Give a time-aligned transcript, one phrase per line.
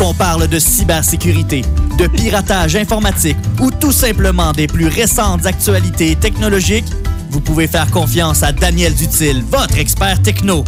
[0.00, 1.60] Qu'on parle de cybersécurité,
[1.98, 6.86] de piratage informatique ou tout simplement des plus récentes actualités technologiques,
[7.28, 10.64] vous pouvez faire confiance à Daniel Dutil, votre expert techno.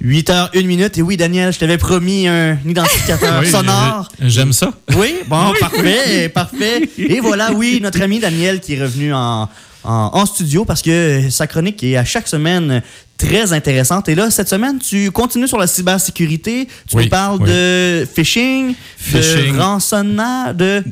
[0.00, 0.98] 8 h 1 minute.
[0.98, 4.08] Et oui, Daniel, je t'avais promis un identificateur Oui, sonore.
[4.20, 4.72] J'aime ça.
[4.96, 6.90] Oui, bon, parfait, parfait.
[6.98, 9.48] Et voilà, oui, notre ami Daniel qui est revenu en,
[9.84, 12.82] en, en studio parce que sa chronique est à chaque semaine
[13.18, 14.08] très intéressante.
[14.08, 16.66] Et là, cette semaine, tu continues sur la cybersécurité.
[16.88, 17.48] Tu Oui, nous parles oui.
[17.50, 19.54] de phishing, Phishing.
[19.56, 20.84] de rançonnage, de...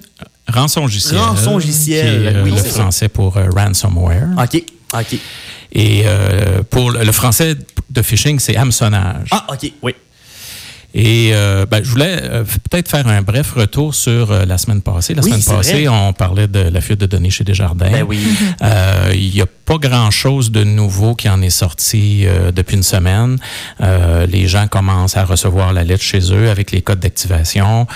[0.48, 1.18] Rançongiciel.
[1.18, 2.64] Rançongiciel, qui est, euh, oui, le ça.
[2.82, 4.28] français pour euh, ransomware.
[4.38, 4.62] OK,
[4.94, 5.18] OK.
[5.72, 7.56] Et euh, pour le, le français
[7.90, 9.28] de phishing, c'est hameçonnage.
[9.32, 9.94] Ah, OK, oui.
[10.98, 14.80] Et euh, ben, je voulais euh, peut-être faire un bref retour sur euh, la semaine
[14.80, 15.12] passée.
[15.12, 15.88] La Oui, semaine passée, vrai.
[15.88, 17.90] on parlait de la fuite de données chez Desjardins.
[17.90, 18.18] Ben oui.
[19.12, 22.24] Il n'y a pas grand-chose de nouveau qui en est sorti
[22.54, 23.36] depuis une semaine.
[23.80, 27.86] Les gens commencent à recevoir la lettre chez eux avec les codes d'activation.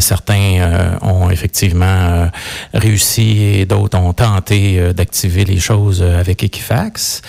[0.00, 2.28] Certains ont effectivement
[2.74, 7.22] réussi et d'autres ont tenté d'activer les choses avec Equifax.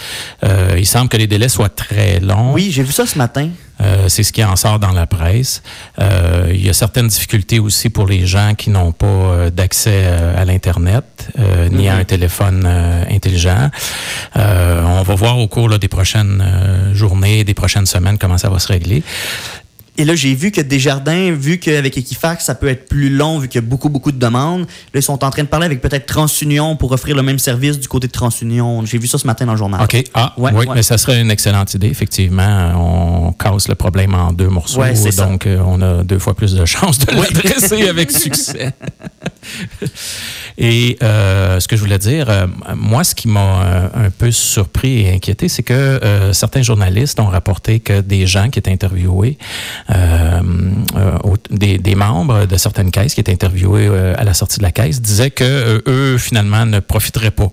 [0.78, 2.54] Il semble que les délais soient très longs.
[2.54, 3.50] Oui, j'ai vu ça ce matin.
[3.84, 5.62] Euh, c'est ce qui en sort dans la presse.
[6.00, 10.04] Euh, il y a certaines difficultés aussi pour les gens qui n'ont pas euh, d'accès
[10.06, 11.04] euh, à l'Internet
[11.40, 13.70] euh, ni à un téléphone euh, intelligent.
[14.38, 16.44] Euh, on va voir au cours là, des prochaines
[16.94, 19.04] journées, des prochaines semaines comment ça va se régler.
[19.98, 23.48] Et là, j'ai vu que Desjardins, vu qu'avec Equifax, ça peut être plus long, vu
[23.48, 25.82] qu'il y a beaucoup, beaucoup de demandes, là, ils sont en train de parler avec
[25.82, 28.84] peut-être TransUnion pour offrir le même service du côté de TransUnion.
[28.86, 29.82] J'ai vu ça ce matin dans le journal.
[29.84, 30.04] OK.
[30.16, 30.76] Ah, Ouais, oui, ouais.
[30.76, 31.88] mais ça serait une excellente idée.
[31.90, 32.74] Effectivement,
[33.28, 34.82] on casse le problème en deux morceaux.
[34.82, 35.26] Ouais, c'est ça.
[35.26, 38.72] donc, euh, on a deux fois plus de chances de l'adresser avec succès.
[40.58, 44.32] Et euh, ce que je voulais dire, euh, moi, ce qui m'a euh, un peu
[44.32, 48.72] surpris et inquiété, c'est que euh, certains journalistes ont rapporté que des gens qui étaient
[48.72, 49.38] interviewés,
[49.90, 50.42] euh,
[50.96, 51.18] euh,
[51.50, 53.88] des, des membres de certaines caisses qui étaient interviewés
[54.18, 57.52] à la sortie de la caisse, disaient que eux, finalement, ne profiteraient pas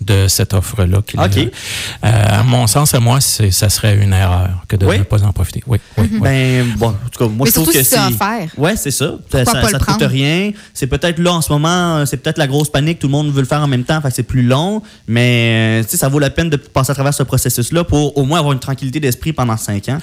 [0.00, 1.02] de cette offre-là.
[1.06, 1.36] qu'il- OK.
[1.38, 4.98] Euh, à mon sens, à moi, c'est- ça serait une erreur que de Oui?
[4.98, 5.62] ne pas en profiter.
[5.66, 6.18] Oui, oui, oui.
[6.20, 8.58] Ben, bon, en tout cas, moi, Mais je trouve que si c'est.
[8.58, 9.14] Ouais, c'est ça.
[9.30, 10.06] Pourquoi ça te coûte prendre?
[10.06, 10.52] rien.
[10.74, 12.98] C'est peut-être là, en ce moment, c'est peut-être la grosse panique.
[12.98, 14.00] Tout le monde veut le faire en même temps.
[14.00, 14.82] Fait que c'est plus long.
[15.06, 18.24] Mais, tu sais, ça vaut la peine de passer à travers ce processus-là pour au
[18.24, 19.98] moins avoir une tranquillité d'esprit pendant cinq ans.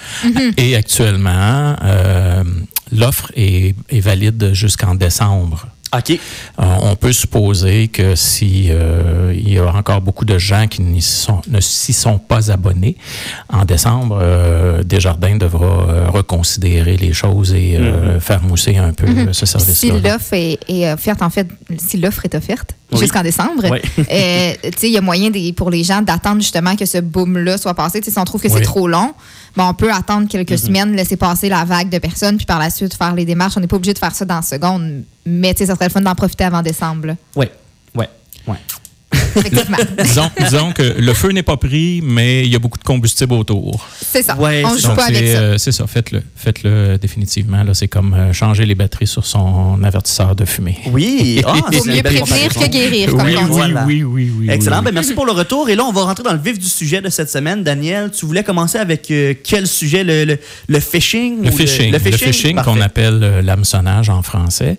[0.56, 2.44] Et actuellement, euh,
[2.92, 5.66] l'offre est, est valide jusqu'en décembre.
[5.96, 6.10] OK.
[6.10, 6.16] Euh,
[6.82, 11.40] on peut supposer que si euh, il y a encore beaucoup de gens qui sont-
[11.48, 12.96] ne s'y sont pas abonnés,
[13.48, 19.32] en décembre, euh, Desjardins devra reconsidérer les choses et euh, faire mousser un peu euh,
[19.32, 20.12] ce Si service-là.
[20.12, 22.98] l'offre est, est offerte, en fait, si l'offre est offerte Oui.
[23.00, 23.80] jusqu'en décembre, Oui.
[23.98, 26.98] euh, tu sais, il y a moyen des- pour les gens d'attendre justement que ce
[26.98, 28.00] boom-là soit passé.
[28.02, 28.54] Si on trouve que Oui.
[28.56, 29.12] c'est trop long,
[29.56, 32.70] ben, on peut attendre quelques semaines, laisser passer la vague de personnes, puis par la
[32.70, 33.54] suite faire les démarches.
[33.56, 35.86] On n'est pas obligé de faire ça dans la seconde, mais tu sais, ça serait
[35.88, 37.08] le fun d'en profiter avant décembre.
[37.08, 37.16] là.
[37.36, 37.50] Ouais.
[37.94, 38.08] Ouais.
[39.36, 39.76] Effectivement.
[40.02, 43.34] disons, disons que le feu n'est pas pris, mais il y a beaucoup de combustible
[43.34, 43.86] autour.
[44.00, 44.36] c'est ça.
[44.36, 45.38] Ouais, on c'est- joue pas avec c'est ça.
[45.40, 46.22] euh, c'est ça, faites-le.
[46.36, 47.62] Faites-le définitivement.
[47.64, 50.78] Là, c'est comme euh, changer les batteries sur son avertisseur de fumée.
[50.86, 51.42] Oui.
[51.46, 53.48] Ah, Vaut mieux prévenir que guérir, comme oui, on dit.
[53.50, 53.84] Voilà.
[53.86, 54.50] oui, oui, oui.
[54.50, 54.78] Excellent.
[54.78, 55.68] oui, Ben, merci pour le retour.
[55.68, 57.62] Et là, on va rentrer dans le vif du sujet de cette semaine.
[57.62, 60.04] Daniel, tu voulais commencer avec euh, quel sujet?
[60.04, 60.38] Le, le,
[60.68, 61.42] le phishing?
[61.44, 64.76] Le phishing, le phishing, qu'on appelle euh, l'hameçonnage en français,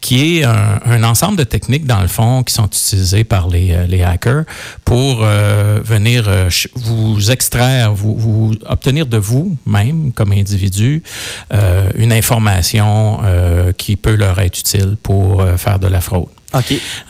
[0.00, 3.74] qui est un, un ensemble de techniques, dans le fond, qui sont utilisées par les,
[3.84, 4.44] euh, les hackers
[4.84, 11.02] pour euh, venir euh, vous extraire, vous, obtenir de vous-même, comme individu,
[11.96, 13.20] une information
[13.76, 16.28] qui peut leur être utile pour faire de la fraude.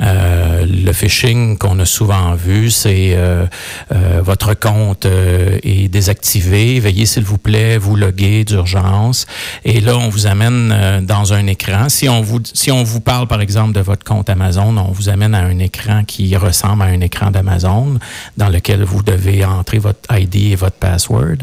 [0.00, 3.46] Euh, le phishing qu'on a souvent vu, c'est euh,
[3.92, 9.26] euh, votre compte euh, est désactivé, veuillez s'il vous plaît vous loguer d'urgence.
[9.64, 11.88] Et là, on vous amène euh, dans un écran.
[11.88, 15.08] Si on vous si on vous parle par exemple de votre compte Amazon, on vous
[15.08, 17.98] amène à un écran qui ressemble à un écran d'Amazon
[18.36, 21.38] dans lequel vous devez entrer votre ID et votre password.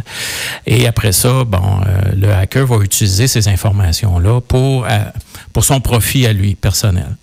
[0.66, 4.86] Et après ça, bon, euh, le hacker va utiliser ces informations là pour
[5.54, 7.16] pour son profit à lui personnel,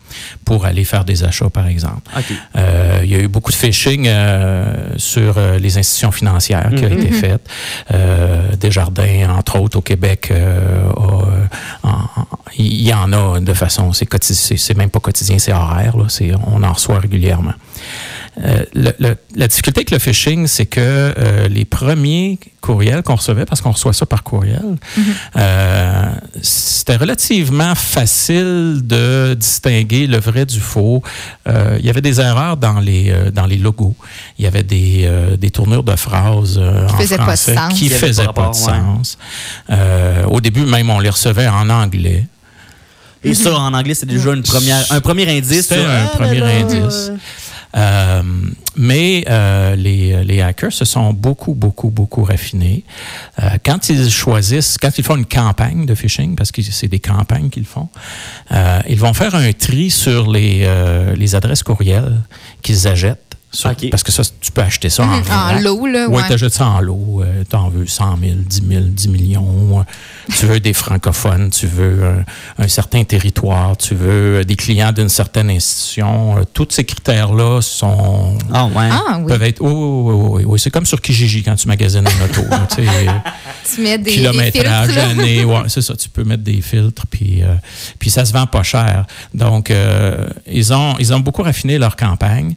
[0.44, 2.11] pour aller faire des achats, par exemple.
[2.56, 6.85] Euh, il y a eu beaucoup de phishing euh, sur euh, les institutions financières qui
[6.85, 7.41] a été fait.
[7.93, 10.32] Euh, Desjardins, entre autres, au Québec,
[12.56, 16.06] il y en a de façon, c'est même pas quotidien, c'est horaire, là,
[16.47, 17.55] on en reçoit régulièrement.
[18.44, 23.17] Euh, le- le- la difficulté avec le phishing, c'est que euh, les premiers courriels qu'on
[23.17, 24.76] recevait, parce qu'on reçoit ça par courriel,
[25.37, 26.05] euh,
[26.40, 31.02] c'était relativement facile de distinguer le vrai du faux.
[31.49, 33.96] Euh, il y avait des erreurs dans les, euh, dans les logos.
[34.38, 37.75] Il y avait des, euh, des tournures de phrases euh, en faisaient pas de sens.
[37.75, 39.00] qui faisaient pas de ouais.
[39.70, 42.26] Euh, au début, même, on les recevait en anglais.
[43.25, 45.62] Et ça, en anglais, c'est déjà une première, un premier indice.
[45.69, 47.11] C'était un ah, premier là, indice.
[47.76, 48.23] Euh,
[48.76, 52.85] mais euh, les, les hackers se sont beaucoup, beaucoup, beaucoup raffinés.
[53.43, 57.00] Euh, quand ils choisissent, quand ils font une campagne de phishing, parce que c'est des
[57.00, 57.88] campagnes qu'ils font,
[58.53, 62.20] euh, ils vont faire un tri sur les, euh, les adresses courriels
[62.62, 63.27] qu'ils achètent.
[63.50, 63.74] Sur-.
[63.90, 66.22] Parce que ça, tu peux acheter ça en, Mhm, en lot, là, Oui, ouais.
[66.26, 67.22] tu achètes ça en lot.
[67.22, 69.80] Euh, tu en veux 100 000, 10 000, 10 millions.
[69.80, 69.82] euh,
[70.38, 72.04] tu veux des francophones, tu veux
[72.58, 76.38] un, un certain territoire, tu veux euh, des clients d'une certaine institution.
[76.38, 78.88] Euh, tous ces critères-là sont Ah, ouais.
[78.90, 79.26] Ah oui.
[79.26, 79.60] peuvent être.
[79.62, 80.58] Oui, oui, oui, oui, oui.
[80.60, 82.42] C'est comme sur Kijiji quand tu magasines une auto.
[82.76, 82.90] tu sais,
[83.74, 85.08] Tu mets des, des kilométrage, là.
[85.08, 85.94] année, ouais, c'est ça.
[85.94, 87.54] Tu peux mettre des filtres, puis, euh,
[87.98, 89.04] puis ça se vend pas cher.
[89.34, 92.54] Donc, euh, ils ont ils ont beaucoup raffiné leur campagne.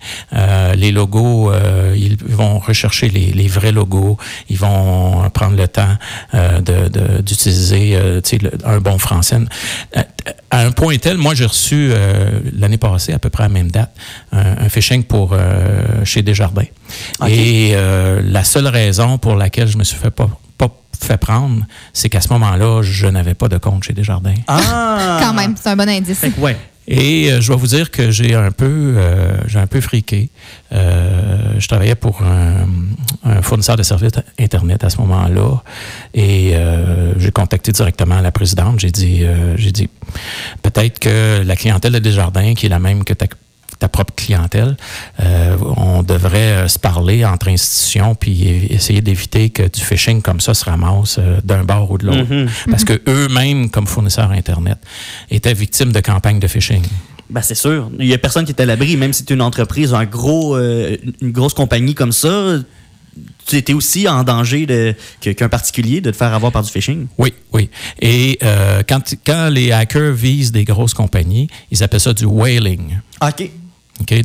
[0.82, 4.18] Les logos, euh, ils vont rechercher les, les vrais logos.
[4.50, 5.96] Ils vont prendre le temps
[6.34, 8.20] euh, de- de- d'utiliser euh,
[8.66, 9.38] un bon français.
[10.50, 13.54] À un point tel, moi, j'ai reçu euh, l'année passée, à peu près à la
[13.54, 13.92] même date,
[14.32, 16.66] un, un phishing pour euh, chez Desjardins.
[17.28, 20.70] Et euh, la seule raison pour laquelle je me suis fait pas, pas
[21.00, 21.64] fait prendre,
[21.94, 24.34] c'est qu'à ce moment-là, je n'avais pas de compte chez Desjardins.
[24.48, 25.20] Ah!
[25.24, 26.18] Quand même, c'est un bon indice.
[26.20, 26.58] Fait que, ouais.
[26.94, 30.30] Et euh, je dois vous dire que j'ai un peu, euh, j'ai un peu friqué.
[30.74, 32.68] Euh, je travaillais pour un,
[33.24, 35.64] un fournisseur de services internet à ce moment-là,
[36.14, 38.82] et euh, j'ai contacté directement la présidente.
[38.82, 39.90] J'ai dit, euh, j'ai dit,
[40.64, 43.28] peut-être que la clientèle de Desjardins, qui est la même que ta
[43.82, 44.78] ta propre clientèle,
[45.22, 50.40] euh, on devrait euh, se parler entre institutions puis essayer d'éviter que du phishing comme
[50.40, 52.32] ça se ramasse euh, d'un bord ou de l'autre.
[52.32, 52.48] Mhm.
[52.70, 54.78] Parce que eux-mêmes, comme fournisseurs Internet,
[55.32, 56.84] étaient victimes de campagnes de phishing.
[57.32, 57.90] Ben, c'est sûr.
[57.98, 60.06] Il y a personne qui est à l'abri, même si tu es une entreprise, un
[60.06, 62.60] gros, euh, une grosse compagnie comme ça.
[63.48, 67.08] Tu étais aussi en danger qu'un particulier de te faire avoir par du phishing.
[67.18, 67.70] Oui, oui.
[68.00, 73.00] Et euh, quand, quand les hackers visent des grosses compagnies, ils appellent ça du whaling.
[73.22, 73.50] OK.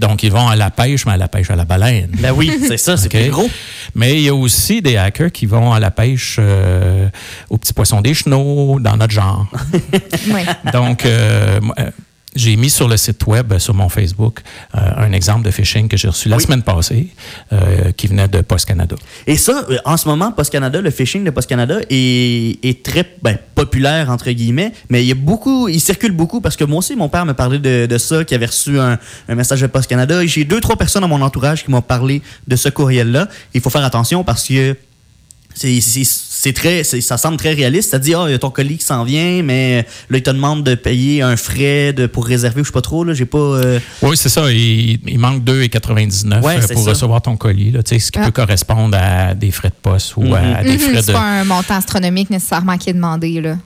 [0.00, 2.10] Donc, ils vont à la pêche, mais à la pêche à la baleine.
[2.18, 3.22] Ben oui, c'est ça, c'est OK?
[3.22, 3.50] plus gros.
[3.94, 7.08] Mais il y a aussi des hackers qui vont à la pêche euh,
[7.50, 9.46] aux petits poissons des chenaux, dans notre genre.
[10.30, 10.44] Ouais.
[10.72, 11.90] Donc, euh, moi, euh,
[12.36, 14.42] j'ai mis sur le site web, sur mon Facebook,
[14.74, 16.42] euh, un exemple de phishing que j'ai reçu la Oui.
[16.44, 17.08] semaine passée,
[17.52, 18.94] euh, qui venait de Post Canada.
[19.26, 22.82] Et ça, euh, en ce moment, Post Canada, le phishing de Post Canada est, est
[22.84, 26.64] très ben, populaire, entre guillemets, mais il y a beaucoup, il circule beaucoup parce que
[26.64, 28.98] moi aussi, mon père me parlait de, de ça, qui avait reçu un,
[29.28, 30.24] un message de Post Canada.
[30.26, 33.28] J'ai deux, trois personnes dans mon entourage qui m'ont parlé de ce courriel-là.
[33.54, 34.76] Il faut faire attention parce que
[35.54, 35.80] c'est
[36.46, 38.50] c'est- c'est très c'est- ça semble très réaliste ça dit ah il y a ton
[38.50, 42.26] colis qui s'en vient mais là il te demande de payer un frais de, pour
[42.26, 44.50] réserver ou je sais pas trop là j'ai pas euh, Oui, c'est ça.
[44.52, 46.90] Il, il manque 2,99 Ouais, euh, c'est pour ça.
[46.90, 48.26] recevoir ton colis, là, tu sais, ce qui Ah.
[48.26, 51.12] peut correspondre à des frais de poste ou à des Mhm, frais c'est de...
[51.12, 53.40] pas un montant astronomique nécessairement qui est demandé.
[53.40, 53.56] Là.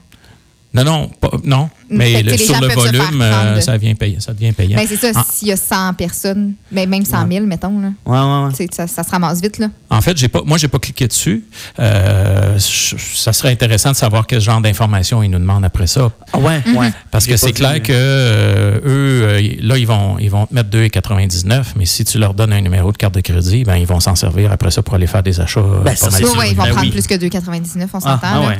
[0.73, 1.69] Non, non, pas- non.
[1.91, 4.77] Mais le- sur le volume, euh, ça, devient payant, ça devient payant.
[4.77, 8.47] Ben, c'est ça, s'il y a 100 personnes, ben, même 100 000, mettons, là, ouais
[8.49, 9.57] ouais ça, ça se ramasse vite.
[9.59, 9.67] Là.
[9.89, 11.43] En fait, j'ai pas, moi, j'ai pas cliqué dessus.
[11.79, 16.11] Euh, je- ça serait intéressant de savoir quel genre d'informations ils nous demandent après ça.
[16.33, 20.17] Ah ouais ouais Parce que c'est clair mais- que euh, eux, euh, là, ils vont,
[20.19, 23.21] ils vont te mettre 2,99, mais si tu leur donnes un numéro de carte de
[23.21, 25.59] crédit, ben, ils vont s'en servir après ça pour aller faire des achats.
[25.59, 26.45] euh, Ben, pas mal sûr.
[26.45, 26.91] ils vont Ben prendre oui.
[26.91, 28.17] plus que 2,99, on ah, s'entend.
[28.23, 28.53] ah.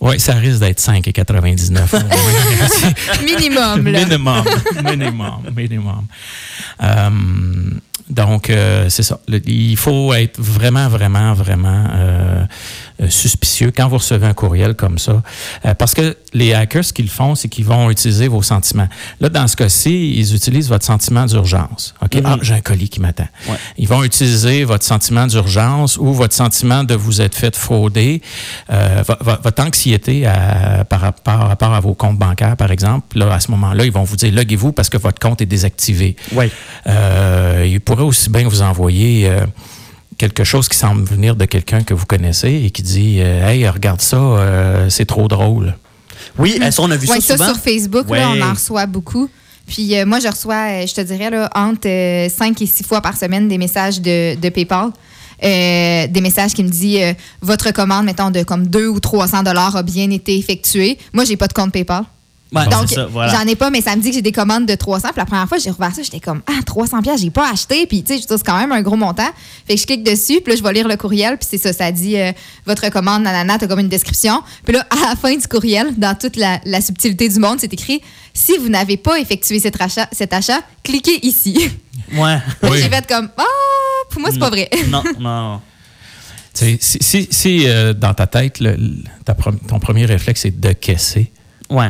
[0.00, 2.02] Oui, ça risque d'être 5,99.
[3.24, 3.86] Minimum.
[3.86, 4.00] Là.
[4.04, 4.44] minimum,
[4.84, 6.06] minimum, minimum.
[6.82, 7.10] Euh,
[8.08, 9.18] donc, euh, c'est ça.
[9.26, 12.44] Le- il faut être vraiment, vraiment, vraiment euh,
[13.08, 15.22] suspicieux quand vous recevez un courriel comme ça.
[15.64, 18.88] Euh, parce que les hackers, ce qu'ils font, c'est qu'ils vont utiliser vos sentiments.
[19.20, 21.94] Là, dans ce cas-ci, ils utilisent votre sentiment d'urgence.
[22.02, 22.20] OK?
[22.24, 23.28] Ah, j'ai un colis qui m'attend.
[23.48, 23.56] Ouais.
[23.78, 28.22] Ils vont utiliser votre sentiment d'urgence ou votre sentiment de vous être fait frauder,
[28.70, 33.18] euh, vo- vo- votre anxiété à- par, rapport, à vos comptes bancaires, par exemple.
[33.18, 36.16] Là, à ce moment-là, ils vont vous dire loguez-vous parce que votre compte est désactivé.
[36.32, 36.50] Ouais.
[36.86, 39.44] Euh, ils pourraient aussi bien vous envoyer euh,
[40.18, 43.68] quelque chose qui semble venir de quelqu'un que vous connaissez et qui dit euh, Hey,
[43.68, 45.74] regarde ça, euh, c'est trop drôle.
[46.38, 47.54] oui ça, on a vu Ouais, ça ça, souvent?
[47.54, 48.18] sur Facebook, Ouais.
[48.20, 49.28] là, on en reçoit beaucoup.
[49.66, 51.88] Puis euh, moi, je reçois, je te dirais, là, entre
[52.30, 54.90] 5 et 6 fois par semaine des messages de, de PayPal.
[55.44, 59.42] Euh, des messages qui me disent euh, votre commande, mettons, de comme 2 ou 300
[59.42, 60.96] dollars a bien été effectuée.
[61.12, 62.04] Moi, j'ai pas de compte PayPal.
[62.52, 63.32] Ouais, Donc, c'est voilà.
[63.32, 65.08] j'en ai pas, mais ça me dit que j'ai des commandes de 300.
[65.08, 67.86] Puis la première fois, j'ai rouvert ça, j'étais comme, ah, 300 pièces, j'ai pas acheté.
[67.86, 69.28] Puis, tu sais, je trouve c'est quand même un gros montant.
[69.66, 71.72] Fait que je clique dessus, puis là, je vais lire le courriel, puis c'est ça,
[71.72, 72.30] ça dit, euh,
[72.64, 74.42] votre commande, nanana, t'as comme une description.
[74.64, 77.72] Puis là, à la fin du courriel, dans toute la, la subtilité du monde, c'est
[77.72, 78.00] écrit,
[78.32, 81.68] si vous n'avez pas effectué cet achat, cet achat cliquez ici.
[82.16, 82.78] ouais Oui.
[82.80, 83.42] J'ai fait comme, ah,
[84.10, 84.70] pour moi, c'est pas vrai.
[84.88, 85.60] non non
[86.54, 88.76] Si, si, si euh, dans ta tête, le,
[89.24, 91.32] ta, ton premier réflexe est de caisser,
[91.68, 91.88] Ouais.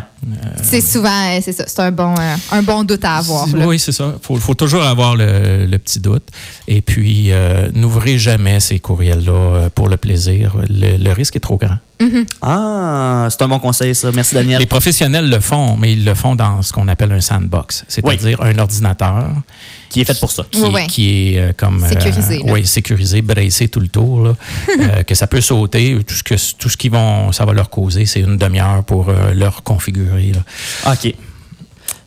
[0.63, 3.47] C'est souvent, euh, c'est ça, c'est un bon, euh, un bon doute à avoir.
[3.49, 3.67] là.
[3.67, 4.15] Oui, c'est ça.
[4.17, 6.25] Il faut, faut toujours avoir le, le petit doute.
[6.67, 10.57] Et puis, euh, n'ouvrez jamais ces courriels-là euh, pour le plaisir.
[10.69, 11.77] Le, le risque est trop grand.
[12.43, 14.11] Ah, c'est un bon conseil, ça.
[14.13, 14.59] Merci, Daniel.
[14.61, 18.43] Les professionnels le font, mais ils le font dans ce qu'on appelle un sandbox, c'est-à-dire
[18.43, 19.29] un ordinateur
[19.89, 20.45] Qui est fait pour ça.
[20.51, 20.87] qui, Oui, oui.
[20.89, 22.53] qui est euh, comme euh, Sécurisé, là.
[22.53, 24.35] oui, sécurisé, bracé tout le tour, là,
[24.81, 25.99] euh, que ça peut sauter.
[26.07, 29.09] Tout ce que tout ce qui vont, ça va leur causer, c'est une demi-heure pour
[29.09, 30.06] euh, leur configurer.
[30.87, 31.15] OK.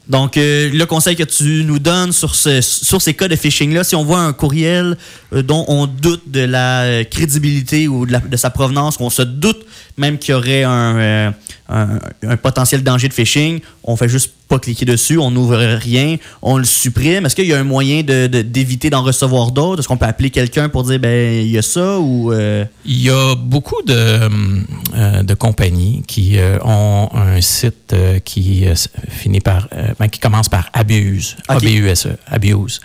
[0.07, 3.83] Donc, euh, le conseil que tu nous donnes sur, ce- sur ces cas de phishing-là,
[3.83, 4.97] si on voit un courriel
[5.33, 9.11] euh, dont on doute de la euh, crédibilité ou de, la- de sa provenance, qu'on
[9.11, 9.63] se doute
[9.97, 11.33] même qu'il y aurait un,
[11.69, 16.17] un, un potentiel danger de phishing, on fait juste pas cliquer dessus, on n'ouvre rien,
[16.41, 17.25] on le supprime.
[17.25, 19.79] Est-ce qu'il y a un moyen de- de- d'éviter d'en recevoir d'autres?
[19.81, 22.33] Est-ce qu'on peut appeler quelqu'un pour dire, ben, il y a ça ou...
[22.33, 27.93] euh, Il y a beaucoup de, euh, de compagnies qui euh, ont un site
[28.25, 28.65] qui
[29.09, 29.67] finit par,
[29.99, 31.57] ben, qui commence par abuse, Ok.
[31.57, 32.81] A-B-U-S-E, abuse.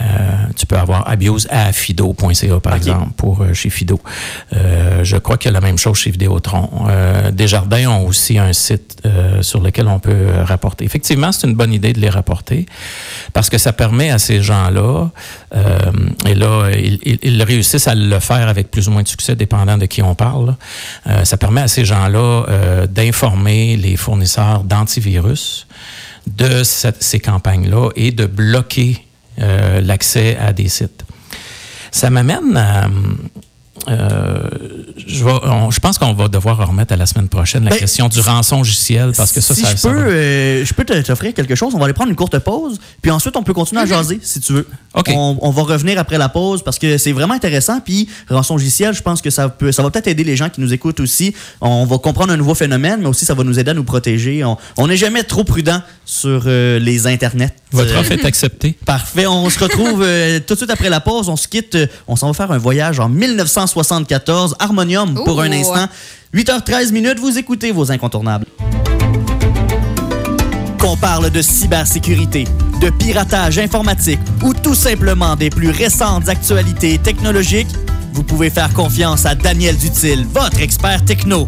[0.00, 0.04] Euh,
[0.54, 3.98] tu peux avoir abuse à fido.ca, par exemple, pour euh, chez Fido.
[4.54, 6.68] Euh, je crois qu'il y a la même chose chez Vidéotron.
[6.88, 10.84] Euh, Desjardins ont aussi un site euh, sur lequel on peut rapporter.
[10.84, 12.66] Effectivement, c'est une bonne idée de les rapporter
[13.32, 15.08] parce que ça permet à ces gens-là,
[15.56, 15.78] euh,
[16.26, 19.36] et là, ils, ils- ils réussissent à le faire avec plus ou moins de succès,
[19.36, 20.54] dépendant de qui on parle.
[21.06, 25.66] Euh, ça permet à ces gens-là euh, d'informer les fournisseurs d'antivirus
[26.26, 29.02] de cette- ces campagnes-là et de bloquer
[29.38, 31.04] l'accès à des sites.
[31.90, 32.88] Ça m'amène à...
[33.88, 34.77] euh,
[35.08, 37.78] je, vais- on- je pense qu'on va devoir remettre à la semaine prochaine la Ben,
[37.78, 40.74] question du rançon logiciel parce que ça, si ça, je ça peux, va- euh, je
[40.74, 41.74] peux t'offrir quelque chose.
[41.74, 44.40] On va aller prendre une courte pause, puis ensuite on peut continuer à jaser si
[44.40, 44.68] tu veux.
[44.94, 45.10] OK.
[45.14, 47.80] On, on va revenir après la pause parce que c'est vraiment intéressant.
[47.80, 50.60] Puis rançon logiciel, je pense que ça peut, ça va peut-être aider les gens qui
[50.60, 51.34] nous écoutent aussi.
[51.60, 54.44] On va comprendre un nouveau phénomène, mais aussi ça va nous aider à nous protéger.
[54.44, 57.54] On- n'est jamais trop prudent sur euh, les internets.
[57.72, 58.72] Votre Euh, offre est acceptée.
[58.86, 59.26] Parfait.
[59.26, 61.28] On se retrouve euh, tout de suite après la pause.
[61.28, 61.76] On se quitte.
[62.06, 64.56] on s'en va faire un voyage en 1974.
[64.58, 65.40] Harmonium pour Ouh.
[65.40, 65.86] un instant.
[66.34, 67.18] 8h13 minutes.
[67.18, 68.46] Vous écoutez vos incontournables.
[70.78, 72.44] Qu'on parle de cybersécurité,
[72.80, 77.68] de piratage informatique ou tout simplement des plus récentes actualités technologiques,
[78.12, 81.46] vous pouvez faire confiance à Daniel Dutil, votre expert techno.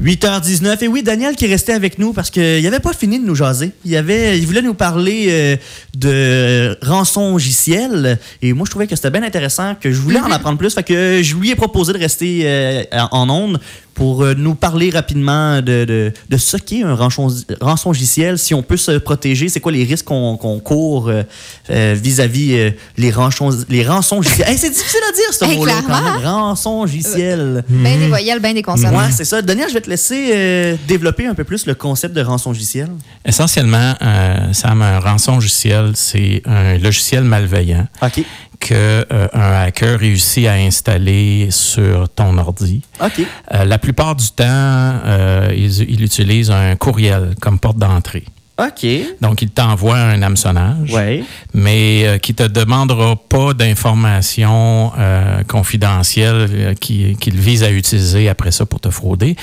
[0.00, 0.84] 8h19.
[0.84, 3.34] Et oui, Daniel qui est resté avec nous parce qu'il n'avait pas fini de nous
[3.34, 3.72] jaser.
[3.84, 5.56] Il, avait, il voulait nous parler euh,
[5.96, 8.18] de rançon logiciel.
[8.40, 10.74] Et moi, je trouvais que c'était bien intéressant, que je voulais en apprendre plus.
[10.74, 13.60] Fait que je lui ai proposé de rester euh, en ondes
[13.94, 17.28] pour euh, nous parler rapidement de, de, de ce qu'est un rançon,
[17.60, 21.22] rançon logiciel, si on peut se protéger, c'est quoi les risques qu'on court euh,
[21.70, 24.48] euh, vis-à-vis euh, les rançons les rançons logiciels.
[24.48, 26.12] Hey, c'est difficile à dire ce Hey, mot-là quand clairement.
[26.14, 26.22] même.
[27.68, 28.94] Ben des voyelles, ben des consonnes.
[28.96, 29.42] Ouais, c'est ça.
[29.42, 32.88] Daniel, je vais te laisser euh, développer un peu plus le concept de rançon logiciel.
[33.24, 38.24] Essentiellement, euh, Sam, un rançon logiciel, c'est un logiciel malveillant OK.
[38.62, 42.82] Que euh, un hacker réussit à installer sur ton ordi.
[43.00, 43.26] OK.
[43.52, 48.24] Euh, la plupart du temps, euh, il, il utilise un courriel comme porte d'entrée.
[48.68, 48.86] OK.
[49.20, 51.24] Donc, il t'envoie un hameçonnage, Ouais.
[51.54, 58.28] mais euh, qui te demandera pas d'informations euh, confidentielles euh, qui- qu'il vise à utiliser
[58.28, 59.36] après ça pour te frauder.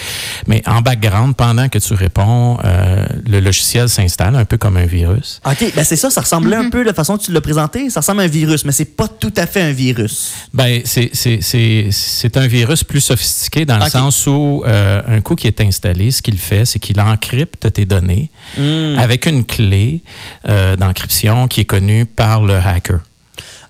[0.48, 4.86] Mais en background, pendant que tu réponds, euh, le logiciel s'installe un peu comme un
[4.86, 5.42] virus.
[5.46, 5.74] OK.
[5.76, 6.10] Ben, c'est ça.
[6.10, 8.66] Ça ressemblait un peu, la façon que tu l'as présenté, ça ressemble à un virus,
[8.66, 10.34] mais c'est pas tout à fait un virus.
[10.54, 15.22] Ben, c'est- c'est c'est- c'est un virus plus sophistiqué dans le sens où, euh, un
[15.22, 18.98] coup qui est installé, ce qu'il fait, c'est qu'il encrypte tes données Hmm.
[19.10, 20.04] Avec une clé
[20.48, 23.00] euh, d'encryption qui est connue par le hacker.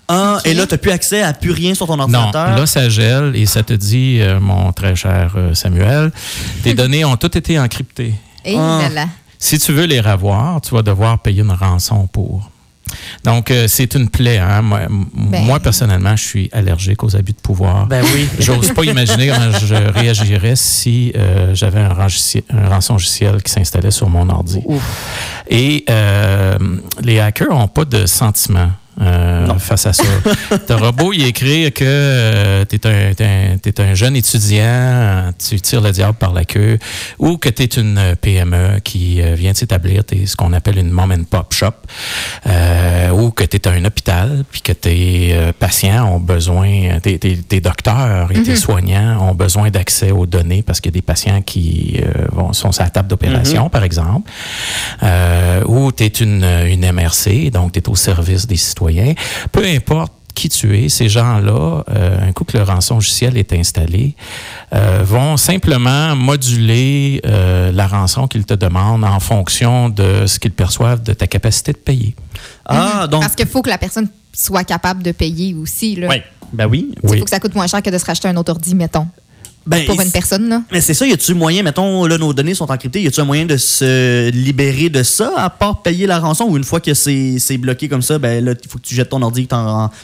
[0.06, 2.56] Ah, et là, tu n'as plus accès à plus rien sur ton Non, ordinateur?
[2.58, 6.10] là, ça gèle et ça te dit, euh, mon très cher euh, Samuel,
[6.62, 8.12] tes données ont toutes été encryptées.
[8.44, 8.80] Et Ah.
[8.82, 9.06] là là.
[9.38, 12.50] Si tu veux les revoir, tu vas devoir payer une rançon pour.
[13.24, 14.38] Donc, euh, c'est une plaie.
[14.38, 14.62] Hein?
[14.62, 14.80] Moi,
[15.14, 15.44] Ben.
[15.44, 17.86] moi, personnellement, je suis allergique aux abus de pouvoir.
[17.86, 18.28] Ben oui.
[18.38, 21.94] J'ose pas imaginer comment je réagirais si euh, j'avais un,
[22.68, 24.62] rançon logiciel qui s'installait sur mon ordi.
[24.64, 24.82] Ouf.
[25.48, 26.58] Et euh,
[27.02, 28.70] les hackers n'ont pas de sentiment.
[29.00, 30.04] Euh, face à ça.
[30.66, 36.32] Ton robot, il écrit que tu es, un, jeune étudiant, tu tires le diable par
[36.32, 36.78] la queue,
[37.18, 40.52] ou que tu es une PME qui euh, vient de s'établir, tu es ce qu'on
[40.52, 41.72] appelle une mom and pop shop,
[42.46, 47.18] euh, ou que tu es un hôpital, puis que tes euh, patients ont besoin, tes,
[47.18, 50.98] tes- tes docteurs et tes soignants ont besoin d'accès aux données parce qu'il y a
[50.98, 54.30] des patients qui euh, vont, sont sur la table d'opération, par exemple,
[55.02, 58.89] euh, ou tu es une, une MRC, donc tu es au service des citoyens.
[59.52, 63.52] Peu importe qui tu es, ces gens-là, euh, un coup que le rançon logiciel est
[63.52, 64.14] installé,
[64.72, 70.52] euh, vont simplement moduler euh, la rançon qu'ils te demandent en fonction de ce qu'ils
[70.52, 72.14] perçoivent de ta capacité de payer.
[72.64, 73.22] Ah, donc.
[73.22, 75.96] Parce qu'il faut que la personne soit capable de payer aussi.
[75.96, 76.06] Là.
[76.08, 76.22] Oui.
[76.52, 76.92] Ben oui.
[77.02, 77.18] Il Oui.
[77.18, 79.06] faut que ça coûte moins cher que de se racheter un autre ordi, mettons.
[79.66, 80.62] Ben, Pour une personne, là.
[80.72, 83.24] Mais c'est ça, y a-tu moyen, mettons, là, nos données sont encryptées, y a-tu un
[83.24, 86.94] moyen de se libérer de ça, à part payer la rançon, ou une fois que
[86.94, 89.54] c'est c'est bloqué comme ça, ben là, il faut que tu jettes ton ordi, que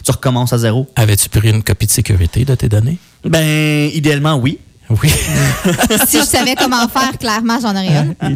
[0.05, 0.87] tu recommences à zéro?
[0.95, 2.99] Avais-tu pris une copie de sécurité de tes données?
[3.25, 4.59] Ben, idéalement, oui.
[4.89, 5.09] Oui.
[6.09, 8.15] si je savais comment faire, clairement, j'en aurais une.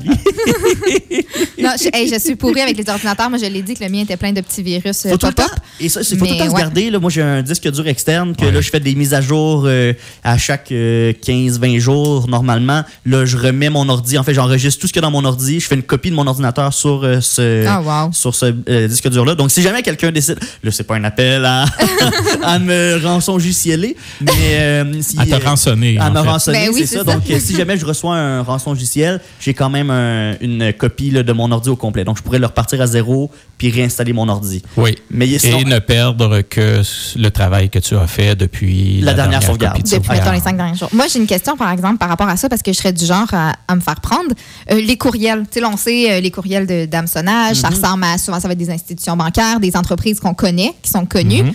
[1.62, 3.30] non, je, hey, je suis pourrie avec les ordinateurs.
[3.30, 5.26] Moi, je l'ai dit que le mien était plein de petits virus euh, Faut tout
[5.26, 5.44] le temps,
[5.78, 6.90] et ça, faut tout le temps se garder.
[6.90, 8.52] Là, moi, j'ai un disque dur externe que Ouais.
[8.52, 9.92] là, je fais des mises à jour euh,
[10.24, 12.82] à chaque 15-20 jours normalement.
[13.06, 14.18] Là, je remets mon ordi.
[14.18, 15.60] En fait, j'enregistre tout ce qu'il y a dans mon ordi.
[15.60, 18.12] Je fais une copie de mon ordinateur sur euh, ce, Ah, wow.
[18.12, 19.34] sur ce euh, disque dur-là.
[19.34, 21.64] Donc, si jamais quelqu'un décide, là, c'est pas un appel à,
[22.42, 26.70] à me rançon logicielé, mais euh, si, À te euh, rançonner, À en me Ben
[26.72, 27.04] oui, c'est ça.
[27.04, 27.12] ça.
[27.14, 31.10] Donc, euh, si jamais je reçois un rançon logiciel, j'ai quand même un- une copie
[31.10, 32.04] là, de mon ordi au complet.
[32.04, 34.62] Donc, je pourrais le repartir à zéro puis réinstaller mon ordi.
[34.76, 34.96] Oui.
[35.10, 36.82] Mais sinon- Et ne perdre que
[37.16, 39.76] le travail que tu as fait depuis La dernière sauvegarde.
[39.76, 40.24] copie de Depuis, sauvegarde.
[40.28, 40.88] mettons, les cinq derniers jours.
[40.92, 43.04] Moi, j'ai une question, par exemple, par rapport à ça, parce que je serais du
[43.04, 44.30] genre à, à me faire prendre.
[44.70, 48.04] Euh, les courriels, tu sais, là, on sait, euh, les courriels de- d'hameçonnage, ça ressemble
[48.04, 51.42] à, souvent, ça va être des institutions bancaires, des entreprises qu'on connaît, qui sont connues.
[51.42, 51.52] Mhm.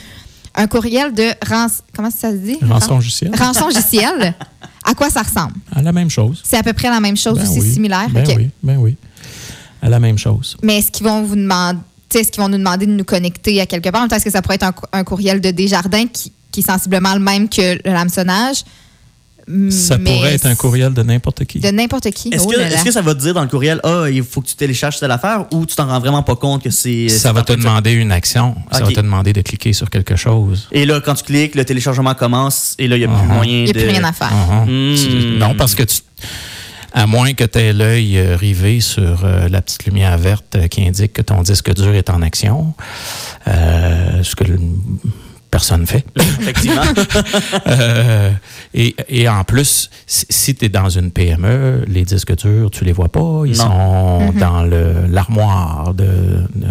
[0.57, 2.57] Un courriel de rançon, comment ça se dit?
[2.61, 3.31] Rançon logiciel.
[3.37, 4.33] Rançon logiciel.
[4.85, 5.53] À quoi ça ressemble?
[5.73, 6.41] À la même chose.
[6.43, 7.73] C'est à peu près la même chose Ben aussi, oui.
[7.73, 8.07] similaire?
[8.11, 8.95] Ben oui, ben oui.
[9.81, 10.55] À la même chose.
[10.63, 13.03] Mais est-ce qu'ils vont vous demander, tu sais, est-ce qu'ils vont nous demander de nous
[13.03, 14.07] connecter à quelque part?
[14.11, 17.13] Est-ce que ça pourrait être un, cou- un courriel de Desjardins qui, qui est sensiblement
[17.13, 18.63] le même que l'hameçonnage?
[19.69, 21.59] Ça Mais pourrait être un courriel de n'importe qui.
[21.59, 22.29] De n'importe qui.
[22.29, 22.51] Est-ce Oh
[22.83, 25.11] que, ça va te dire dans le courriel, ah, il faut que tu télécharges telle
[25.11, 27.09] affaire ou tu t'en rends vraiment pas compte que c'est.
[27.09, 28.55] Ça c'est va te de- demander une action.
[28.71, 30.67] Ça va te demander de cliquer sur quelque chose.
[30.71, 33.33] Et là, quand tu cliques, le téléchargement commence et là, il n'y a plus Mhm.
[33.35, 33.79] moyen Il n'y a de.
[33.79, 34.31] plus rien à faire.
[34.65, 35.99] Tu- Non, parce que tu.
[36.97, 40.67] À moins que tu aies l'œil euh, rivé sur euh, la petite lumière verte euh,
[40.69, 42.73] qui indique que ton disque dur est en action,
[43.49, 44.59] euh, ce que le-
[45.55, 46.03] personne ne fait.
[46.41, 46.81] Effectivement.
[47.67, 48.31] Euh,
[48.73, 52.83] et, et en plus, si, si tu es dans une PME, les disques durs, tu
[52.83, 53.43] les vois pas.
[53.45, 54.29] Ils Non.
[54.29, 56.03] sont dans le- l'armoire de,
[56.55, 56.67] de,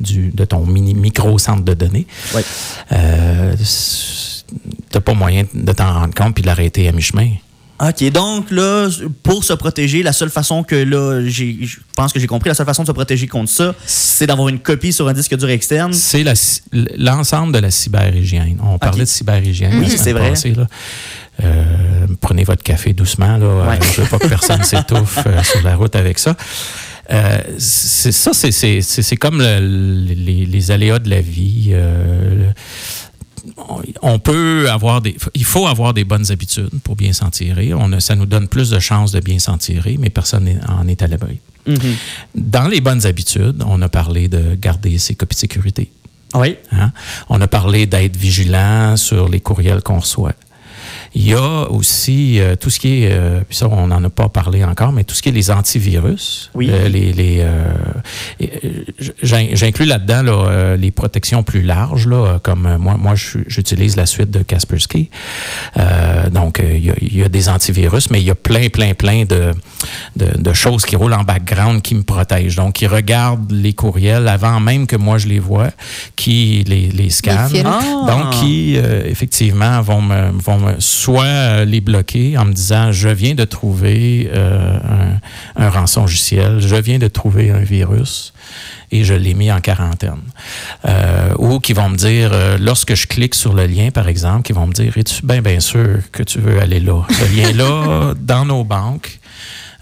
[0.00, 2.06] du- de ton mini, micro-centre de données.
[2.34, 2.44] Ouais.
[2.92, 3.54] Euh,
[4.90, 7.32] tu pas moyen de t'en rendre compte puis de l'arrêter à mi-chemin.
[7.78, 8.88] OK, donc là,
[9.22, 12.64] pour se protéger, la seule façon que là, je pense que j'ai compris, la seule
[12.66, 15.92] façon de se protéger contre ça, c'est d'avoir une copie sur un disque dur externe.
[15.92, 16.24] C'est
[16.96, 18.58] l'ensemble de la cyberhygiène.
[18.62, 19.78] On parlait de cyberhygiène.
[19.78, 20.30] Oui, c'est vrai.
[20.30, 20.66] passée, là.
[21.44, 23.36] Euh, prenez votre café doucement.
[23.36, 23.44] Là.
[23.44, 23.78] Euh, Ouais.
[23.94, 26.34] Je veux pas que personne s'étouffe euh, sur la route avec ça.
[27.12, 29.60] Euh, c'est ça, c'est- comme le-
[30.14, 31.74] les, les aléas de la vie.
[34.02, 37.72] On- peut avoir des, il faut avoir des bonnes habitudes pour bien s'en tirer.
[37.74, 40.86] On a- ça nous donne plus de chances de bien s'en tirer, mais personne n'en
[40.88, 41.38] est à l'abri.
[41.66, 41.78] Mhm.
[42.34, 45.90] Dans les bonnes habitudes, on a parlé de garder ses copies de sécurité.
[46.34, 46.56] Oui.
[46.72, 46.92] Hein?
[47.28, 50.34] On a parlé d'être vigilant sur les courriels qu'on reçoit.
[51.14, 54.10] Il y a aussi euh, tout ce qui est, euh, puis ça on n'en a
[54.10, 56.50] pas parlé encore, mais tout ce qui est les antivirus.
[56.54, 56.68] Oui.
[56.70, 57.72] Euh, les, les, euh,
[59.22, 64.42] J'inclus là-dedans là, les protections plus larges, là, comme moi, moi j'utilise la suite de
[64.42, 65.10] Kaspersky.
[66.32, 68.94] Donc il y, a, il y a des antivirus, mais il y a plein, plein,
[68.94, 69.52] plein de,
[70.16, 72.56] de, de choses qui roulent en background qui me protègent.
[72.56, 75.70] Donc ils regardent les courriels avant même que moi je les vois,
[76.16, 77.48] qui les, les scannent.
[77.48, 77.66] filtrent.
[77.66, 78.06] Ah.
[78.06, 83.08] Donc, qui, effectivement, vont me, vont me soit euh, les bloquer en me disant je
[83.08, 84.78] viens de trouver euh,
[85.56, 88.32] un, un rançon logiciel, je viens de trouver un virus
[88.90, 90.22] et je l'ai mis en quarantaine.
[90.84, 94.42] Euh, ou qui vont me dire, euh, lorsque je clique sur le lien, par exemple,
[94.42, 97.02] qui vont me dire es-tu bien, bien sûr que tu veux aller là?
[97.10, 99.18] Ce lien-là, dans nos banques,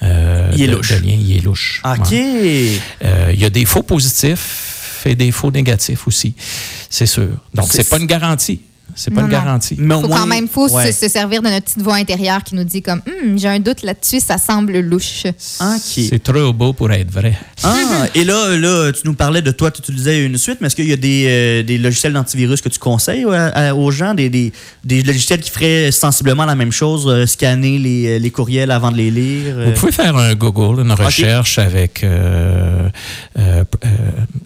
[0.03, 0.91] euh, Il est louche.
[0.93, 1.83] de lien, il est louche.
[1.85, 2.11] OK.
[2.13, 2.79] Ouais.
[3.33, 6.35] Il y a des faux positifs et des faux négatifs aussi,
[6.91, 7.29] c'est sûr.
[7.55, 8.61] Donc, c'est pas une garantie.
[8.95, 9.39] C'est pas Non, une non.
[9.45, 9.77] garantie.
[9.79, 10.93] Mais au faut moins- quand même faut se- ouais.
[10.93, 13.83] se, servir de notre petite voix intérieure qui nous dit comme Hum, j'ai un doute
[13.83, 15.25] là-dessus, ça semble louche.
[15.79, 17.37] C'est trop beau pour être vrai.
[17.63, 20.77] Ah, et là, là, tu nous parlais de toi, tu utilisais une suite, mais est-ce
[20.77, 24.15] qu'il y a des, euh, des logiciels d'antivirus que tu conseilles euh, à- aux gens,
[24.15, 24.53] des, des,
[24.85, 28.97] des logiciels qui feraient sensiblement la même chose, euh, scanner les, les courriels avant de
[28.97, 29.55] les lire?
[29.59, 29.65] euh?
[29.75, 32.89] Vous pouvez faire un Google, une recherche avec euh,
[33.39, 33.89] euh, euh,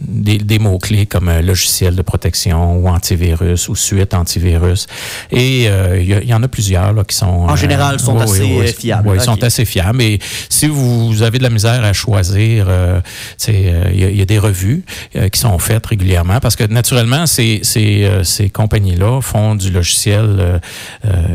[0.01, 4.87] des, des mots-clés comme euh, logiciel de protection ou antivirus ou suite antivirus antivirus.
[5.31, 7.27] Et euh, il y, en a plusieurs là, qui sont...
[7.27, 9.09] En général, sont assez fiables.
[9.09, 10.03] Oui, ils sont assez fiables.
[10.03, 12.69] Et si vous avez de la misère à choisir,
[13.49, 14.85] il y, a des revues
[15.33, 20.61] qui sont faites régulièrement parce que naturellement, ces, ces, ces compagnies-là font du logiciel,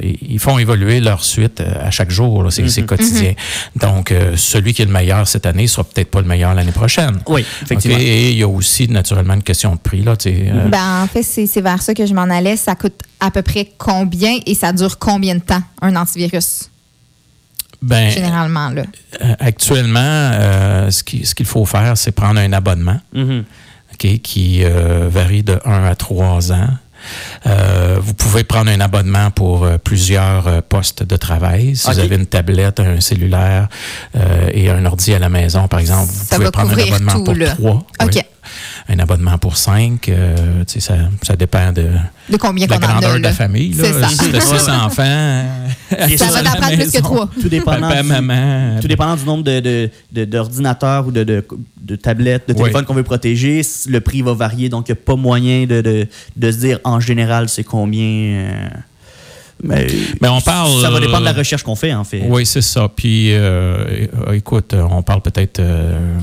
[0.02, 2.46] ils font évoluer leur suite à chaque jour.
[2.50, 2.86] C'est mm-hmm.
[2.86, 3.32] quotidien.
[3.32, 3.82] Mm-hmm.
[3.82, 7.20] Donc, celui qui est le meilleur cette année sera peut-être pas le meilleur l'année prochaine.
[7.28, 7.98] Oui, effectivement.
[8.00, 10.02] Et il y a aussi naturellement une question de prix.
[10.02, 10.68] Là, euh.
[10.68, 12.56] ben, en fait, c'est vers ça que je m'en allais.
[12.58, 16.70] Ça coûte à peu près combien et ça dure combien de temps, un antivirus?
[17.82, 18.84] Ben, Généralement, là.
[19.22, 24.20] Euh, actuellement, euh, ce qu'il faut faire, c'est prendre un abonnement mm-hmm.
[24.22, 26.70] qui varie de 1 à 3 ans.
[27.46, 31.76] Euh, vous pouvez prendre un abonnement pour euh, plusieurs euh, postes de travail.
[31.76, 33.68] Si vous avez une tablette, un cellulaire
[34.54, 37.86] et un ordi à la maison, par exemple, vous pouvez prendre un abonnement pour trois.
[38.04, 38.26] OK
[38.90, 40.10] un abonnement pour cinq.
[40.10, 41.90] Euh, ça, ça dépend de,
[42.30, 43.74] de combien la grandeur de la famille.
[43.74, 44.08] Ça.
[44.10, 45.44] Si six enfants.
[46.18, 47.30] ça va t'en prendre plus que trois.
[47.42, 48.80] Tout dépendant, du, maman.
[48.82, 49.44] Tout dépendant du nombre
[50.12, 54.34] d'ordinateurs de, de, ou de, de, tablettes, de téléphones qu'on veut protéger, le prix va
[54.34, 54.70] varier.
[54.70, 56.08] Donc, il n'y a pas moyen de,
[56.42, 58.04] se dire en général c'est combien.
[58.04, 58.70] Euh,
[59.64, 59.88] mais,
[60.30, 60.82] on parle.
[60.82, 62.24] Ça va dépendre de la recherche qu'on fait, en fait.
[62.28, 62.90] Oui, c'est ça.
[62.94, 66.18] Puis, euh, écoute, on parle peut-être, euh,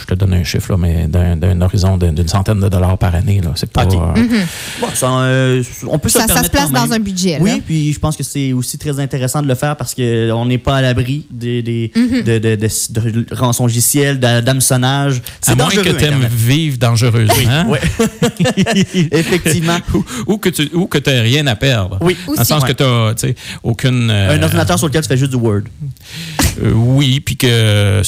[0.00, 3.40] je te donne un chiffre, là, mais d'un horizon d'une centaine de dollars par année.
[3.54, 3.84] C'est pas.
[3.84, 4.46] Euh, mhm.
[4.94, 5.10] ça,
[5.88, 7.38] on peut se, ça, se place dans un budget.
[7.40, 10.58] Oui, puis je pense que c'est aussi très intéressant de le faire parce qu'on n'est
[10.58, 12.22] pas à l'abri des, des mhm.
[12.22, 15.22] de, de, de, de rançongiciels, d'hameçonnage.
[15.46, 17.66] À moins que tu aimes vivre dangereusement.
[17.68, 17.78] Oui,
[19.12, 19.78] effectivement.
[20.26, 21.98] ou, que tu n'aies rien à perdre.
[22.00, 22.16] Oui,
[22.60, 24.10] pense que tu n'as aucune.
[24.10, 25.62] Euh, un ordinateur sur lequel tu fais juste du Word.
[26.62, 28.02] Euh, oui, puis que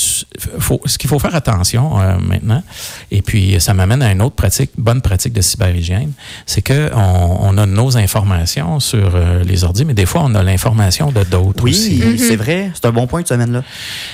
[0.59, 2.63] faut, ce qu'il faut faire attention euh, maintenant,
[3.11, 6.13] et puis ça m'amène à une autre pratique, bonne pratique de cyberhygiène,
[6.47, 11.13] c'est qu'on on a nos informations sur les ordi, mais des fois on a l'information
[11.13, 12.03] de d'autres oui, aussi.
[12.05, 12.71] Oui, c'est vrai.
[12.75, 13.63] C'est un bon point que tu amènes là.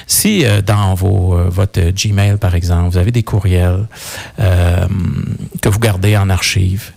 [0.07, 3.87] Si dans vos, votre Gmail, par exemple, vous avez des courriels
[4.38, 6.92] que vous gardez en archive,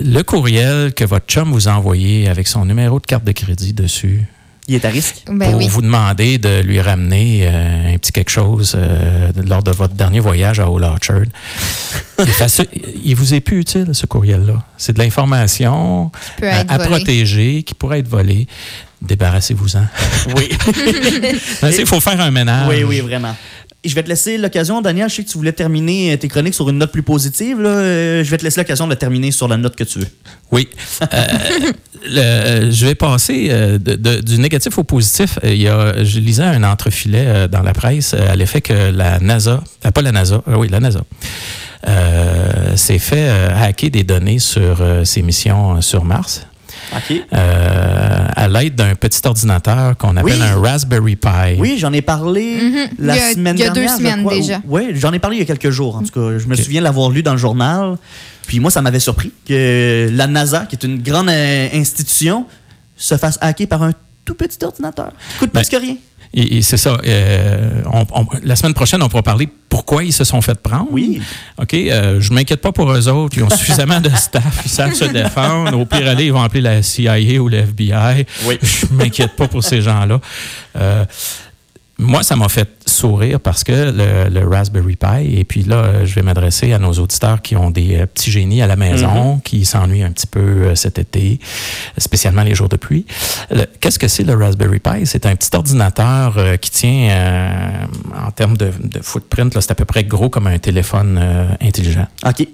[0.00, 3.72] le courriel que votre chum vous a envoyé avec son numéro de carte de crédit
[3.72, 4.26] dessus,
[4.68, 5.24] il est à risque?
[5.30, 9.70] Ben pour vous demander de lui ramener euh, un petit quelque chose euh, lors de
[9.70, 11.22] votre dernier voyage à Old Orchard.
[13.02, 14.62] il vous est plus utile, ce courriel-là.
[14.76, 18.46] C'est de l'information à, protéger qui pourrait être volée.
[19.00, 19.86] Débarrassez-vous-en.
[20.36, 20.48] Oui.
[21.78, 22.68] Il faut faire un ménage.
[22.68, 23.34] Oui, oui, vraiment.
[23.84, 25.08] Je vais te laisser l'occasion, Daniel.
[25.08, 27.58] Je sais que tu voulais terminer tes chroniques sur une note plus positive.
[27.60, 30.08] Euh, je vais te laisser l'occasion de terminer sur la note que tu veux.
[30.50, 30.68] Oui.
[31.02, 31.06] Euh,
[32.72, 35.38] je vais passer euh, du négatif au positif.
[35.44, 39.62] Il y a, je lisais un entrefilet dans la presse à l'effet que la NASA,
[39.94, 41.00] pas la NASA, oui, la NASA,
[42.74, 46.47] s'est fait hacker des données sur ses missions sur Mars.
[47.32, 51.56] Euh, à l'aide d'un petit ordinateur qu'on appelle un Raspberry Pi.
[51.58, 52.88] Oui, j'en ai parlé mm-hmm.
[52.98, 53.56] la semaine dernière.
[53.56, 54.60] Il y a deux semaines déjà.
[54.66, 56.38] Oui, j'en ai parlé il y a quelques jours, en tout cas.
[56.38, 57.96] Je me souviens l'avoir lu dans le journal.
[58.46, 62.46] Puis moi, ça m'avait surpris que la NASA, qui est une grande euh, institution,
[62.96, 63.92] se fasse hacker par un
[64.24, 65.12] tout petit ordinateur.
[65.32, 65.96] Ça coûte ben, presque rien.
[66.34, 66.98] Et, c'est ça.
[67.06, 67.82] Euh,
[68.42, 70.88] la semaine prochaine, on pourra parler pourquoi ils se sont fait prendre.
[70.90, 71.20] Oui.
[71.60, 71.74] OK.
[71.74, 73.36] Euh, je m'inquiète pas pour eux autres.
[73.38, 74.62] Ils ont suffisamment de staff.
[74.64, 75.78] Ils savent se défendre.
[75.78, 78.26] Au pire, aller, ils vont appeler la CIA ou le FBI.
[78.44, 78.58] Oui.
[78.62, 80.20] Je m'inquiète pas pour ces gens-là.
[80.76, 81.04] Euh,
[82.00, 83.92] moi, ça m'a fait sourire parce que
[84.30, 87.96] le, Raspberry Pi, et puis là, je vais m'adresser à nos auditeurs qui ont des
[87.96, 89.42] euh, petits génies à la maison, mm-hmm.
[89.42, 91.40] qui s'ennuient un petit peu euh, cet été,
[91.98, 93.04] spécialement les jours de pluie.
[93.80, 95.06] Qu'est-ce que c'est le Raspberry Pi?
[95.06, 99.84] C'est un petit ordinateur euh, qui tient, en termes de, de footprint, c'est à peu
[99.84, 101.20] près gros comme un téléphone
[101.60, 102.06] intelligent.
[102.24, 102.46] OK.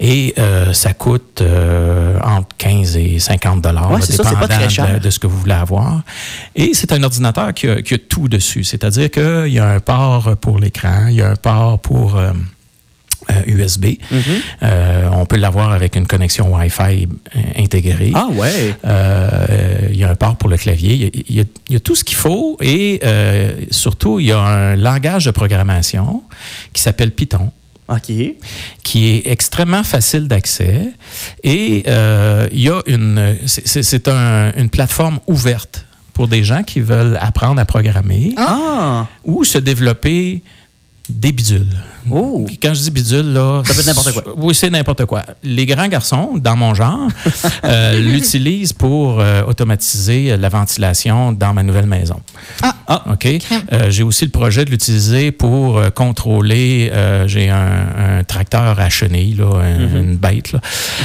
[0.00, 5.18] Et euh, ça coûte euh, entre 15 et 50 dollars, ouais, dépendant de, de, ce
[5.18, 6.02] que vous voulez avoir.
[6.54, 8.64] Et c'est un ordinateur qui a, qui a tout dessus.
[8.64, 12.16] C'est-à-dire qu'il y a un port pour l'écran, il y a un port pour...
[13.30, 13.84] Euh, USB.
[13.84, 14.40] Euh, mm-hmm.
[14.62, 17.08] euh, on peut l'avoir avec une connexion Wi-Fi
[17.56, 18.12] intégrée.
[18.14, 18.74] Ah ouais.
[18.84, 20.94] Euh, il y a un port pour le clavier.
[21.28, 23.00] Il y a, il y a tout ce qu'il faut et
[23.70, 26.22] surtout il y a un langage de programmation
[26.72, 27.50] qui s'appelle Python.
[27.88, 28.12] OK.
[28.82, 30.92] Qui est extrêmement facile d'accès.
[31.42, 33.36] Et euh, il y a une.
[33.46, 39.06] C'est un, une plateforme ouverte pour des gens qui veulent apprendre à programmer ah.
[39.24, 40.42] ou se développer
[41.08, 41.76] des bidules.
[42.10, 42.46] Oh.
[42.62, 43.62] Quand je dis bidule, là.
[43.66, 44.22] Ça peut être n'importe quoi.
[44.36, 45.22] Oui, c'est n'importe quoi.
[45.42, 47.08] Les grands garçons, dans mon genre,
[47.64, 52.20] euh, l'utilisent pour euh, automatiser la ventilation dans ma nouvelle maison.
[52.62, 52.74] Ah.
[52.88, 53.04] ah.
[53.12, 53.26] OK.
[53.26, 56.90] Euh, j'ai aussi le projet de l'utiliser pour euh, contrôler.
[56.92, 59.96] euh, j'ai un, un tracteur à chenilles, là, un- Mhm.
[59.96, 60.60] une bête là,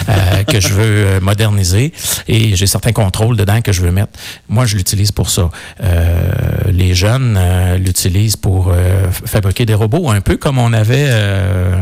[0.09, 1.91] euh, que je veux moderniser
[2.27, 4.11] et j'ai certains contrôles dedans que je veux mettre.
[4.49, 5.49] Moi, je l'utilise pour ça.
[5.83, 6.31] Euh,
[6.71, 11.75] les jeunes euh, l'utilisent pour euh, fabriquer des robots, un peu comme on avait euh,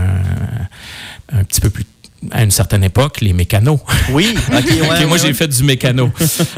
[1.32, 1.86] un petit peu plus
[2.32, 3.80] à une certaine époque, les mécanos.
[4.12, 5.34] Oui, ok, ouais, Ok, ouais, moi, j'ai ouais.
[5.34, 6.12] fait du mécano.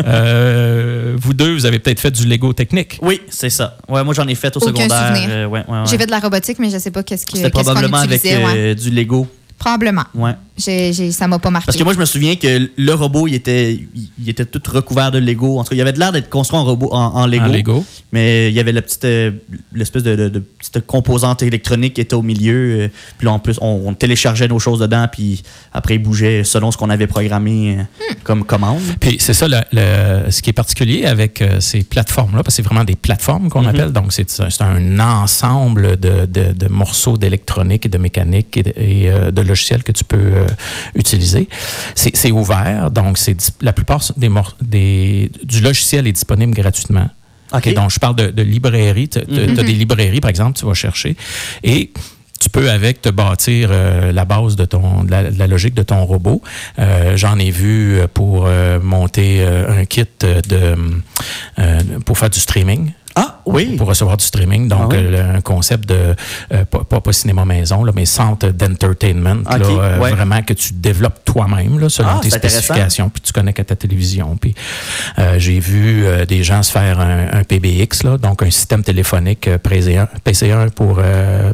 [0.05, 2.97] Euh, vous deux, vous avez peut-être fait du Lego technique.
[3.01, 3.77] Oui, c'est ça.
[3.87, 5.07] Ouais, moi j'en ai fait au Aucun secondaire.
[5.15, 5.29] souvenir.
[5.29, 5.83] euh, ouais, ouais, ouais.
[5.85, 8.25] J'ai fait de la robotique, mais je sais pas qu'est-ce que C'était qu'on probablement avec
[8.25, 9.27] euh, du Lego.
[9.59, 10.05] Probablement.
[10.15, 10.33] Ouais.
[10.63, 11.65] J'ai, j'ai- ça m'a pas marqué.
[11.65, 13.79] Parce que moi, je me souviens que le robot, il était,
[14.21, 15.59] il était tout recouvert de Lego.
[15.59, 17.43] En tout cas, il avait de l'air d'être construit en robot, en, en Lego.
[17.45, 17.85] En Lego.
[18.11, 19.31] Mais il y avait la petite, euh,
[19.73, 22.81] l'espèce de, de- de petite composante électronique qui était au milieu.
[22.81, 25.07] euh, puis là, en plus, on, on téléchargeait nos choses dedans.
[25.11, 25.41] Puis
[25.73, 28.15] après, il bougeait selon ce qu'on avait programmé euh, Hmm.
[28.23, 28.81] comme commande.
[28.99, 32.67] Puis c'est ça, le, le- ce qui est particulier avec ces plateformes-là, parce que c'est
[32.67, 33.67] vraiment des plateformes qu'on Mhm.
[33.69, 38.63] appelle, donc c'est c'est un ensemble de, de- de morceaux d'électronique et de mécanique et
[38.63, 41.47] de, et, de logiciels que tu peux euh, utiliser.
[41.95, 43.17] C'est ouvert, donc
[43.61, 44.01] la plupart
[44.61, 47.09] des, du logiciel est disponible gratuitement.
[47.75, 49.09] Donc je parle de, de librairie.
[49.09, 49.55] Tu as Mhm.
[49.55, 51.15] des librairies, par exemple, tu vas chercher.
[51.63, 51.91] Et
[52.39, 55.75] tu peux avec te bâtir euh, la base de ton de la, de la logique
[55.75, 56.41] de ton robot.
[56.79, 60.75] Euh, J'en ai vu pour euh, monter un kit de
[62.05, 62.93] pour faire du streaming.
[63.15, 63.75] Ah, oui.
[63.77, 64.67] Pour recevoir du streaming.
[64.67, 64.97] Donc, Ah oui.
[64.99, 66.15] euh, un concept de,
[66.53, 70.11] euh, pas, pas, pas cinéma maison, là, mais centre d'entertainment, Ok, là, euh, ouais.
[70.11, 74.37] vraiment que tu développes toi-même, selon Ah, tes spécifications, puis tu connectes à ta télévision.
[74.37, 74.55] Puis,
[75.19, 79.47] euh, j'ai vu des gens se faire un, un PBX, là, donc un système téléphonique
[79.47, 80.99] euh, PC1, PC1 pour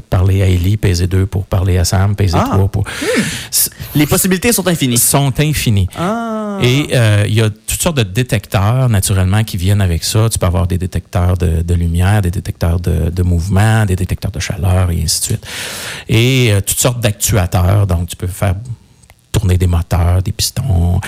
[0.10, 2.68] parler à Ellie, PC2 pour parler à Sam, PC3 Ah.
[2.72, 2.84] pour...
[3.52, 4.98] S- Les possibilités sont infinies.
[4.98, 5.88] sont infinies.
[6.62, 6.88] Et
[7.28, 10.28] il y a toutes sortes de détecteurs, naturellement, qui viennent avec ça.
[10.32, 14.40] Tu peux avoir des détecteurs de, de lumière, des détecteurs de, mouvement, des détecteurs de
[14.40, 15.48] chaleur, et ainsi de suite.
[16.08, 17.88] Et euh, toutes sortes d'actuateurs.
[17.88, 18.56] Donc, tu peux faire
[19.38, 21.00] tourner des moteurs, des pistons.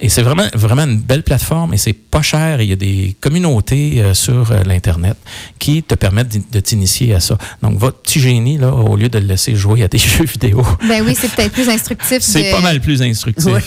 [0.00, 2.60] Et c'est vraiment, vraiment une belle plateforme et c'est pas cher.
[2.60, 5.16] Il y a des communautés euh, sur euh, l'Internet
[5.58, 7.36] qui te permettent de t'initier à ça.
[7.62, 10.64] Donc, votre petit génie, là, au lieu de le laisser jouer à des jeux vidéo,
[10.88, 13.44] Ben oui, c'est peut-être plus instructif c'est de, pas mal plus instructif.
[13.46, 13.60] de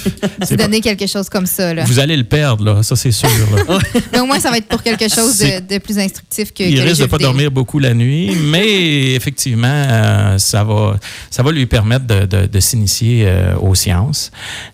[0.46, 1.74] C'est pas- donner quelque chose comme ça.
[1.74, 1.84] Là.
[1.86, 3.30] vous allez le perdre, là, ça c'est sûr.
[3.56, 3.80] là.
[4.14, 6.72] Mais au moins, ça va être pour quelque chose de, de plus instructif que, Il
[6.76, 7.30] que les risque de jeux pas vidéo.
[7.32, 10.98] dormir beaucoup la nuit, mais effectivement, euh, ça va,
[11.30, 13.28] ça va lui permettre de, de- de s'initier
[13.62, 14.01] aux sciences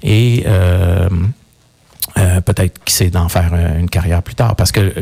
[0.04, 1.10] et euh,
[2.18, 4.94] euh, peut-être qu'il sait d'en faire euh, une carrière plus tard, parce que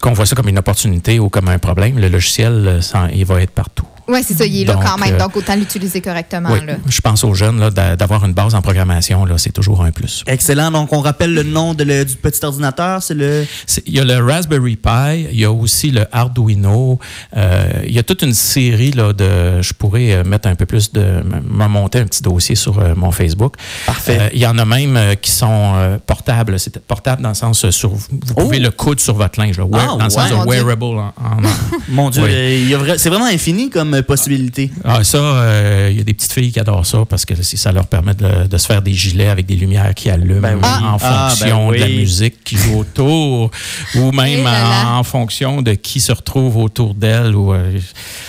[0.00, 2.80] qu'on voit ça comme une opportunité ou comme un problème, le logiciel,
[3.14, 3.86] il va être partout.
[4.10, 5.14] Oui, c'est ça, il est là quand même.
[5.14, 6.50] euh, Donc, autant l'utiliser correctement.
[6.52, 6.74] Oui, Là.
[6.88, 10.24] je pense aux jeunes là, d'avoir une base en programmation, là, c'est toujours un plus.
[10.26, 10.70] Excellent.
[10.70, 13.02] Donc, on rappelle le nom de le- du petit ordinateur.
[13.02, 13.44] C'est le.
[13.86, 16.98] Il y a le Raspberry Pi, il y a aussi le Arduino.
[17.36, 19.62] euh, il y a toute une série là, de.
[19.62, 21.00] Je pourrais euh, mettre un peu plus de.
[21.00, 23.54] m- me monter un petit dossier sur euh, mon Facebook.
[23.86, 24.18] Parfait.
[24.20, 26.58] Euh, il y en a même euh, qui sont euh, portables.
[26.58, 27.90] C'est portable dans le sens euh, sur.
[27.90, 28.62] Vous pouvez Oh!
[28.64, 31.40] le coudre sur votre linge, là, wear- Ah, dans le sens de wearable en, en-
[31.88, 32.74] Mon Dieu, Oui.
[32.98, 34.70] c'est vraiment infini comme euh, possibilité.
[34.84, 37.56] Ah, ça, euh, il y a des petites filles qui adorent ça parce que si
[37.56, 40.54] ça leur permet de, de se faire des gilets avec des lumières qui allument Ben
[40.56, 40.60] oui.
[40.64, 43.50] en Ah, fonction ben de la musique qui joue autour
[43.96, 44.88] ou même Eh là là.
[44.94, 47.34] en, en fonction de qui se retrouve autour d'elle.
[47.34, 47.78] Ou, euh,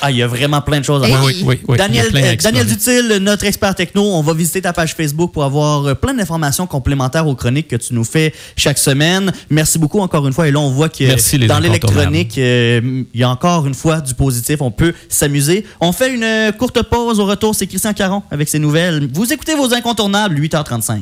[0.02, 1.24] Ah, il y a vraiment plein de choses à voir.
[1.26, 2.68] oui, oui, oui, Daniel, euh, Daniel.
[2.68, 6.68] Dutil, notre expert techno, on va visiter ta page Facebook pour avoir euh, plein d'informations
[6.68, 9.32] complémentaires aux chroniques que tu nous fais chaque semaine.
[9.50, 10.48] Merci beaucoup encore une fois.
[10.48, 14.02] Et là, on voit que Merci, dans l'électronique, euh, il y a encore une fois
[14.02, 14.58] du positif.
[14.62, 15.61] On peut s'amuser.
[15.80, 17.19] On fait une euh, courte pause.
[17.19, 19.08] Au retour, c'est Christian Caron avec ses nouvelles.
[19.13, 21.02] Vous écoutez vos incontournables, 8h35.